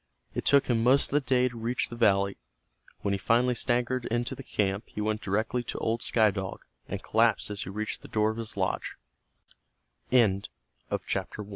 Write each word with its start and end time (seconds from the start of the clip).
It 0.33 0.45
took 0.45 0.65
him 0.65 0.81
most 0.81 1.09
of 1.09 1.11
the 1.11 1.19
day 1.21 1.47
to 1.47 1.55
reach 1.55 1.89
the 1.89 1.95
valley. 1.95 2.39
When 3.01 3.13
he 3.13 3.19
finally 3.19 3.53
staggered 3.53 4.05
into 4.07 4.33
the 4.33 4.41
camp 4.41 4.85
he 4.87 4.99
went 4.99 5.21
directly 5.21 5.61
to 5.65 5.77
old 5.77 6.01
Sky 6.01 6.31
Dog, 6.31 6.61
and 6.87 7.03
collapsed 7.03 7.51
as 7.51 7.61
he 7.61 7.69
reached 7.69 8.01
the 8.01 8.07
door 8.07 8.31
of 8.31 8.99
h 10.11 10.37